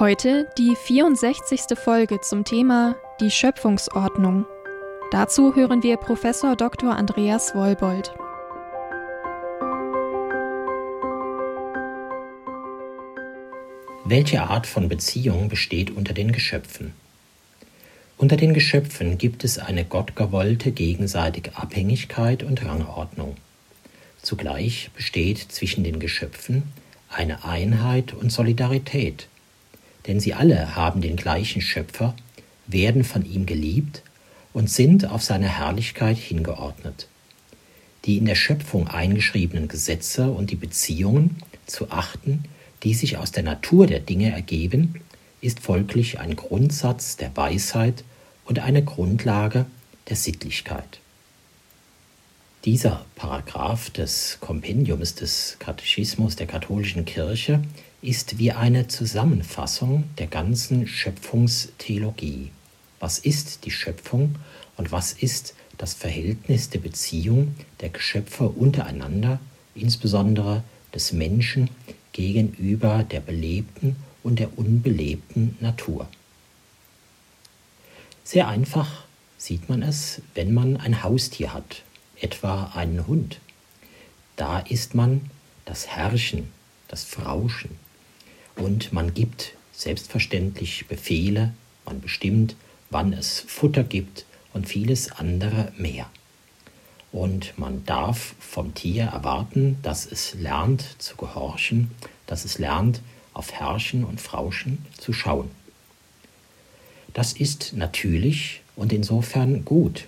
[0.00, 1.78] Heute die 64.
[1.78, 4.44] Folge zum Thema Die Schöpfungsordnung.
[5.12, 6.96] Dazu hören wir Professor Dr.
[6.96, 8.12] Andreas Wollbold.
[14.04, 16.92] Welche Art von Beziehung besteht unter den Geschöpfen?
[18.18, 23.36] Unter den Geschöpfen gibt es eine gottgewollte gegenseitige Abhängigkeit und Rangordnung.
[24.20, 26.64] Zugleich besteht zwischen den Geschöpfen
[27.08, 29.28] eine Einheit und Solidarität,
[30.06, 32.14] denn sie alle haben den gleichen Schöpfer,
[32.66, 34.02] werden von ihm geliebt
[34.52, 37.08] und sind auf seine Herrlichkeit hingeordnet.
[38.04, 42.44] Die in der Schöpfung eingeschriebenen Gesetze und die Beziehungen zu achten,
[42.82, 45.00] die sich aus der Natur der Dinge ergeben,
[45.40, 48.04] ist folglich ein Grundsatz der Weisheit
[48.44, 49.66] und eine Grundlage
[50.08, 51.00] der Sittlichkeit.
[52.64, 57.62] Dieser Paragraph des Kompendiums des Katechismus der katholischen Kirche
[58.00, 62.52] ist wie eine Zusammenfassung der ganzen Schöpfungstheologie.
[63.00, 64.36] Was ist die Schöpfung
[64.78, 69.40] und was ist das Verhältnis der Beziehung der Geschöpfe untereinander,
[69.74, 71.68] insbesondere des Menschen
[72.12, 76.08] gegenüber der belebten und der unbelebten Natur?
[78.22, 79.04] Sehr einfach
[79.36, 81.82] sieht man es, wenn man ein Haustier hat,
[82.20, 83.40] etwa einen Hund.
[84.36, 85.30] Da ist man
[85.64, 86.50] das Herrschen,
[86.88, 87.78] das Frauschen,
[88.56, 91.52] und man gibt selbstverständlich Befehle,
[91.84, 92.56] man bestimmt,
[92.90, 96.08] wann es Futter gibt und vieles andere mehr.
[97.10, 101.90] Und man darf vom Tier erwarten, dass es lernt zu gehorchen,
[102.26, 103.00] dass es lernt,
[103.32, 105.50] auf Herrschen und Frauschen zu schauen.
[107.12, 110.06] Das ist natürlich und insofern gut,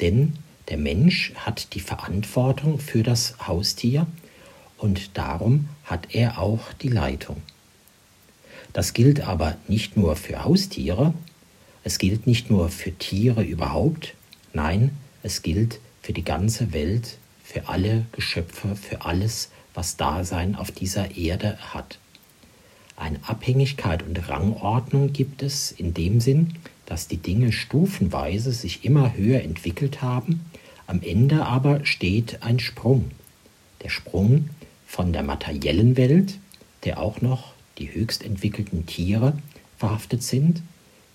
[0.00, 0.34] denn
[0.70, 4.06] der Mensch hat die Verantwortung für das Haustier
[4.78, 7.42] und darum hat er auch die Leitung.
[8.72, 11.12] Das gilt aber nicht nur für Haustiere,
[11.82, 14.14] es gilt nicht nur für Tiere überhaupt,
[14.52, 14.90] nein,
[15.22, 21.16] es gilt für die ganze Welt, für alle Geschöpfe, für alles, was Dasein auf dieser
[21.16, 21.98] Erde hat.
[23.00, 26.52] Eine Abhängigkeit und Rangordnung gibt es in dem Sinn,
[26.84, 30.44] dass die Dinge stufenweise sich immer höher entwickelt haben,
[30.86, 33.10] am Ende aber steht ein Sprung.
[33.82, 34.50] Der Sprung
[34.86, 36.36] von der materiellen Welt,
[36.84, 39.32] der auch noch die höchst entwickelten Tiere
[39.78, 40.60] verhaftet sind,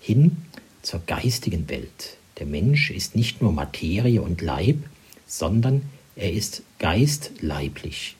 [0.00, 0.38] hin
[0.82, 2.16] zur geistigen Welt.
[2.40, 4.78] Der Mensch ist nicht nur Materie und Leib,
[5.24, 5.82] sondern
[6.16, 8.16] er ist geistleiblich.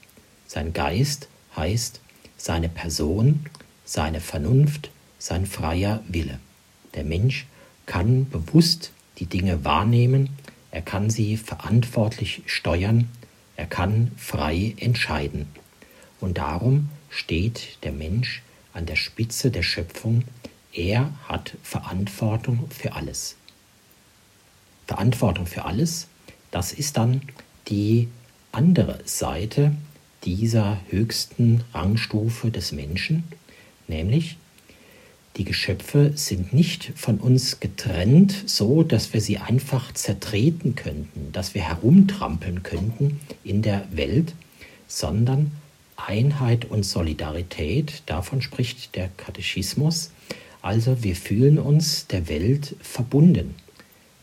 [0.46, 2.00] Sein Geist heißt
[2.36, 3.46] seine Person,
[3.84, 6.38] seine Vernunft, sein freier Wille.
[6.94, 7.46] Der Mensch
[7.86, 10.30] kann bewusst die Dinge wahrnehmen,
[10.70, 13.08] er kann sie verantwortlich steuern,
[13.56, 15.46] er kann frei entscheiden.
[16.20, 18.42] Und darum steht der Mensch
[18.72, 20.24] an der Spitze der Schöpfung.
[20.72, 23.36] Er hat Verantwortung für alles.
[24.86, 26.08] Verantwortung für alles,
[26.50, 27.22] das ist dann
[27.68, 28.08] die
[28.52, 29.74] andere Seite
[30.26, 33.24] dieser höchsten Rangstufe des Menschen,
[33.88, 34.36] nämlich
[35.36, 41.54] die Geschöpfe sind nicht von uns getrennt, so dass wir sie einfach zertreten könnten, dass
[41.54, 44.34] wir herumtrampeln könnten in der Welt,
[44.88, 45.52] sondern
[45.96, 50.10] Einheit und Solidarität, davon spricht der Katechismus.
[50.62, 53.54] Also wir fühlen uns der Welt verbunden,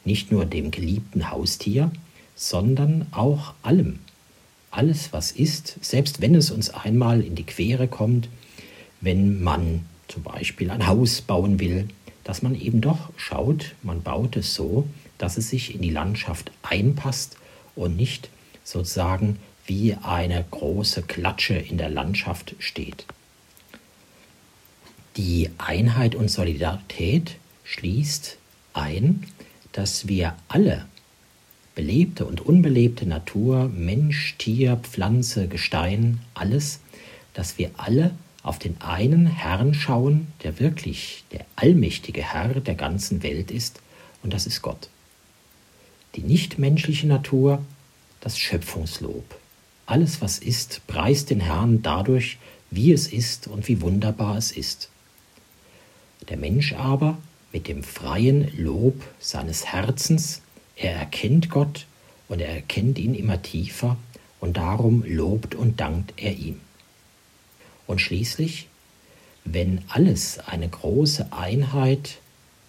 [0.06, 1.92] nicht nur dem geliebten Haustier,
[2.36, 4.00] sondern auch allem.
[4.74, 8.28] Alles, was ist, selbst wenn es uns einmal in die Quere kommt,
[9.02, 11.90] wenn man zum Beispiel ein Haus bauen will,
[12.24, 14.88] dass man eben doch schaut, man baut es so,
[15.20, 17.38] dass es sich in die Landschaft einpasst
[17.76, 18.30] und nicht
[18.64, 19.38] sozusagen
[19.68, 23.06] wie eine große Klatsche in der Landschaft steht.
[25.18, 28.38] Die Einheit und Solidarität schließt
[28.74, 29.28] ein,
[29.72, 30.88] dass wir alle
[31.76, 36.80] belebte und unbelebte Natur, Mensch, Tier, Pflanze, Gestein, alles,
[37.34, 38.12] dass wir alle
[38.44, 43.80] auf den einen Herrn schauen, der wirklich der allmächtige Herr der ganzen Welt ist,
[44.22, 44.90] und das ist Gott.
[46.16, 47.64] Die nichtmenschliche Natur,
[48.22, 49.24] das Schöpfungslob,
[49.86, 52.38] alles, was ist, preist den Herrn dadurch,
[52.72, 54.90] wie es ist und wie wunderbar es ist.
[56.30, 57.18] Der Mensch aber
[57.52, 60.42] mit dem freien Lob seines Herzens,
[60.84, 61.86] er erkennt Gott
[62.28, 63.98] und er erkennt ihn immer tiefer
[64.40, 66.60] und darum lobt und dankt er ihm.
[67.88, 68.68] Und schließlich,
[69.46, 72.18] wenn alles eine große Einheit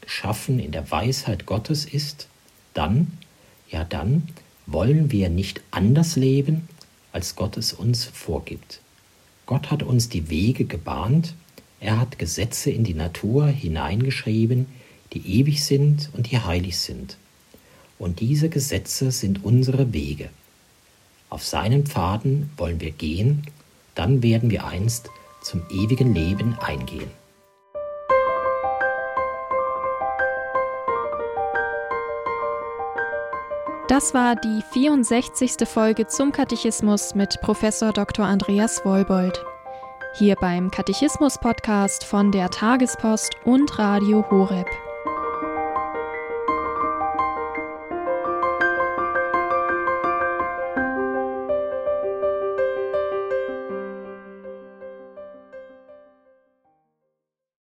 [0.00, 2.28] geschaffen in der Weisheit Gottes ist,
[2.74, 3.18] dann,
[3.70, 4.28] ja dann,
[4.66, 6.68] wollen wir nicht anders leben,
[7.12, 8.80] als Gott es uns vorgibt.
[9.46, 11.34] Gott hat uns die Wege gebahnt,
[11.80, 14.66] er hat Gesetze in die Natur hineingeschrieben,
[15.12, 17.18] die ewig sind und die heilig sind.
[17.98, 20.28] Und diese Gesetze sind unsere Wege.
[21.30, 23.42] Auf seinen Pfaden wollen wir gehen,
[23.94, 25.10] dann werden wir einst
[25.42, 27.10] zum ewigen Leben eingehen.
[33.88, 35.68] Das war die 64.
[35.68, 38.24] Folge zum Katechismus mit Professor Dr.
[38.24, 39.44] Andreas Wollbold.
[40.18, 44.66] Hier beim Katechismus-Podcast von der Tagespost und Radio Horeb.